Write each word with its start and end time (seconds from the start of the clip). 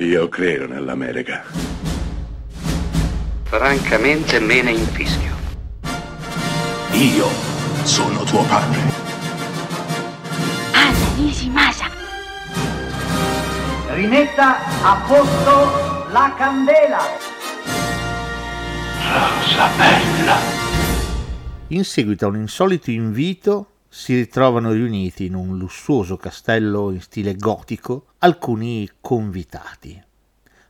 Io 0.00 0.28
credo 0.28 0.68
nell'America. 0.68 1.42
Francamente 3.42 4.38
me 4.38 4.62
ne 4.62 4.70
infischio. 4.70 5.34
Io 6.92 7.26
sono 7.82 8.22
tuo 8.22 8.44
padre. 8.44 8.78
Anna 10.70 11.14
Nishimasa. 11.16 11.90
Rimetta 13.88 14.58
a 14.82 15.04
posto 15.04 16.06
la 16.12 16.32
candela. 16.38 17.00
Rosa 19.02 19.68
bella. 19.76 20.36
In 21.68 21.84
seguito 21.84 22.26
a 22.26 22.28
un 22.28 22.36
insolito 22.36 22.92
invito 22.92 23.77
si 23.98 24.14
ritrovano 24.14 24.70
riuniti 24.70 25.24
in 25.24 25.34
un 25.34 25.58
lussuoso 25.58 26.16
castello 26.16 26.92
in 26.92 27.00
stile 27.00 27.34
gotico 27.34 28.12
alcuni 28.18 28.88
convitati. 29.00 30.00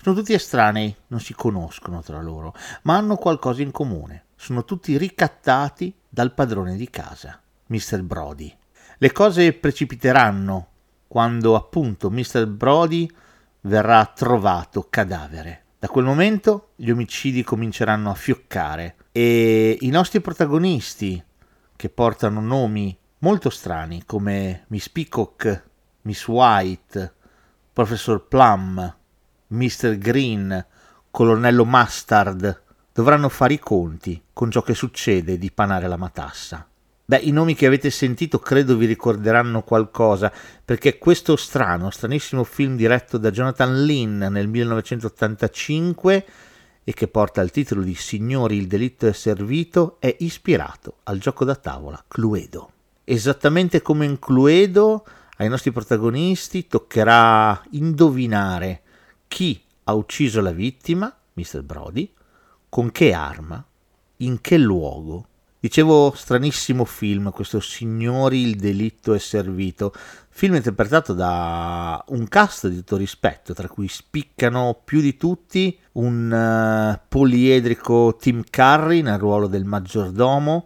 Sono 0.00 0.14
tutti 0.14 0.32
estranei, 0.32 0.94
non 1.08 1.18
si 1.18 1.34
conoscono 1.34 2.02
tra 2.02 2.22
loro, 2.22 2.54
ma 2.82 2.96
hanno 2.96 3.16
qualcosa 3.16 3.62
in 3.62 3.72
comune. 3.72 4.26
Sono 4.36 4.64
tutti 4.64 4.96
ricattati 4.96 5.92
dal 6.08 6.34
padrone 6.34 6.76
di 6.76 6.88
casa, 6.88 7.40
Mr. 7.66 8.02
Brody. 8.02 8.56
Le 8.96 9.10
cose 9.10 9.52
precipiteranno 9.54 10.68
quando 11.08 11.56
appunto 11.56 12.10
Mr. 12.10 12.46
Brody 12.46 13.10
verrà 13.62 14.06
trovato 14.06 14.86
cadavere. 14.88 15.64
Da 15.80 15.88
quel 15.88 16.04
momento 16.04 16.68
gli 16.76 16.90
omicidi 16.90 17.42
cominceranno 17.42 18.08
a 18.08 18.14
fioccare 18.14 18.94
e 19.10 19.78
i 19.80 19.88
nostri 19.88 20.20
protagonisti, 20.20 21.20
che 21.74 21.88
portano 21.88 22.40
nomi 22.40 22.96
molto 23.18 23.50
strani 23.50 24.04
come 24.04 24.64
Miss 24.68 24.88
Peacock, 24.88 25.64
Miss 26.02 26.26
White, 26.26 27.14
Professor 27.72 28.26
Plum, 28.26 28.96
Mr. 29.48 29.96
Green, 29.98 30.66
Colonnello 31.10 31.64
Mustard, 31.64 32.62
dovranno 32.92 33.28
fare 33.28 33.54
i 33.54 33.58
conti 33.58 34.22
con 34.32 34.50
ciò 34.50 34.62
che 34.62 34.74
succede 34.74 35.38
di 35.38 35.50
Panare 35.50 35.88
la 35.88 35.96
Matassa. 35.96 36.66
Beh, 37.08 37.18
i 37.18 37.30
nomi 37.30 37.54
che 37.54 37.66
avete 37.66 37.88
sentito 37.90 38.40
credo 38.40 38.76
vi 38.76 38.86
ricorderanno 38.86 39.62
qualcosa, 39.62 40.32
perché 40.64 40.98
questo 40.98 41.36
strano, 41.36 41.90
stranissimo 41.90 42.42
film 42.42 42.74
diretto 42.74 43.16
da 43.16 43.30
Jonathan 43.30 43.84
Lynn 43.84 44.24
nel 44.24 44.48
1985 44.48 46.26
e 46.82 46.92
che 46.92 47.08
porta 47.08 47.42
il 47.42 47.50
titolo 47.50 47.82
di 47.82 47.94
Signori 47.94 48.56
il 48.56 48.66
delitto 48.66 49.06
è 49.06 49.12
servito 49.12 49.96
è 50.00 50.14
ispirato 50.20 50.96
al 51.04 51.18
gioco 51.18 51.44
da 51.44 51.54
tavola 51.54 52.02
Cluedo. 52.08 52.70
Esattamente 53.08 53.82
come 53.82 54.04
in 54.04 54.18
Cluedo, 54.18 55.06
ai 55.36 55.48
nostri 55.48 55.70
protagonisti 55.70 56.66
toccherà 56.66 57.62
indovinare 57.70 58.82
chi 59.28 59.62
ha 59.84 59.94
ucciso 59.94 60.40
la 60.40 60.50
vittima, 60.50 61.14
Mr. 61.34 61.62
Brody, 61.62 62.12
con 62.68 62.90
che 62.90 63.12
arma, 63.12 63.64
in 64.18 64.40
che 64.40 64.58
luogo 64.58 65.28
Dicevo 65.66 66.12
stranissimo 66.14 66.84
film, 66.84 67.32
questo 67.32 67.58
Signori 67.58 68.42
il 68.42 68.54
delitto 68.54 69.14
è 69.14 69.18
servito, 69.18 69.92
film 70.28 70.54
interpretato 70.54 71.12
da 71.12 72.04
un 72.10 72.28
cast 72.28 72.68
di 72.68 72.76
tutto 72.76 72.96
rispetto, 72.96 73.52
tra 73.52 73.66
cui 73.66 73.88
spiccano 73.88 74.80
più 74.84 75.00
di 75.00 75.16
tutti 75.16 75.76
un 75.92 76.30
uh, 76.30 77.00
poliedrico 77.08 78.16
Tim 78.16 78.44
Curry 78.48 79.00
nel 79.00 79.18
ruolo 79.18 79.48
del 79.48 79.64
maggiordomo, 79.64 80.64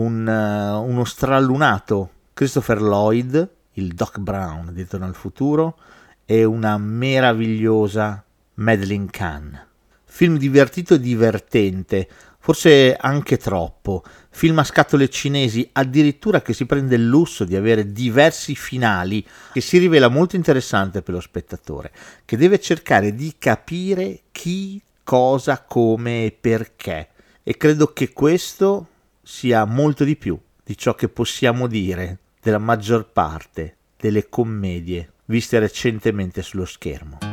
un, 0.00 0.26
uh, 0.26 0.82
uno 0.82 1.04
strallunato 1.04 2.10
Christopher 2.32 2.80
Lloyd, 2.80 3.48
il 3.74 3.92
Doc 3.92 4.18
Brown 4.18 4.72
di 4.72 4.86
Torno 4.86 5.06
al 5.06 5.14
futuro, 5.14 5.76
e 6.24 6.44
una 6.44 6.78
meravigliosa 6.78 8.24
Madeline 8.54 9.08
Kahn. 9.10 9.66
Film 10.04 10.38
divertito 10.38 10.94
e 10.94 11.00
divertente, 11.00 12.08
forse 12.38 12.96
anche 12.96 13.36
troppo. 13.36 14.02
Film 14.30 14.58
a 14.58 14.64
scatole 14.64 15.08
cinesi, 15.08 15.68
addirittura 15.72 16.40
che 16.40 16.52
si 16.52 16.66
prende 16.66 16.96
il 16.96 17.06
lusso 17.06 17.44
di 17.44 17.56
avere 17.56 17.92
diversi 17.92 18.54
finali, 18.54 19.24
che 19.52 19.60
si 19.60 19.78
rivela 19.78 20.08
molto 20.08 20.36
interessante 20.36 21.02
per 21.02 21.14
lo 21.14 21.20
spettatore, 21.20 21.92
che 22.24 22.36
deve 22.36 22.58
cercare 22.58 23.14
di 23.14 23.34
capire 23.38 24.20
chi, 24.32 24.80
cosa, 25.04 25.62
come 25.62 26.24
e 26.24 26.36
perché. 26.38 27.08
E 27.42 27.56
credo 27.56 27.92
che 27.92 28.12
questo 28.12 28.86
sia 29.30 29.64
molto 29.64 30.02
di 30.02 30.16
più 30.16 30.36
di 30.64 30.76
ciò 30.76 30.96
che 30.96 31.08
possiamo 31.08 31.68
dire 31.68 32.18
della 32.42 32.58
maggior 32.58 33.12
parte 33.12 33.76
delle 33.96 34.28
commedie 34.28 35.12
viste 35.26 35.60
recentemente 35.60 36.42
sullo 36.42 36.64
schermo. 36.64 37.29